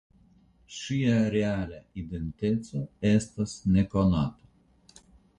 [0.75, 5.05] Ŝia reala identeco estas nekonata.